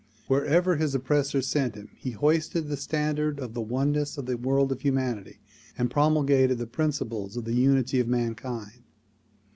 Wherever 0.27 0.77
his 0.77 0.95
oppressors 0.95 1.45
sent 1.45 1.75
him 1.75 1.89
he 1.95 2.09
hoisted 2.09 2.67
the 2.69 2.75
standard 2.75 3.39
of 3.39 3.53
the 3.53 3.61
oneness 3.61 4.17
of 4.17 4.25
the 4.25 4.35
world 4.35 4.71
of 4.71 4.81
humanity 4.81 5.37
and 5.77 5.91
promulgated 5.91 6.57
the 6.57 6.65
principles 6.65 7.37
of 7.37 7.45
the 7.45 7.53
unity 7.53 7.99
of 7.99 8.07
mankind. 8.07 8.81